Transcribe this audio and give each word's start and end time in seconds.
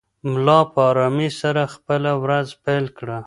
ملا 0.31 0.59
په 0.73 0.79
ارامۍ 0.91 1.29
سره 1.41 1.61
خپله 1.73 2.11
ورځ 2.23 2.47
پیل 2.63 2.85
کړه. 2.97 3.17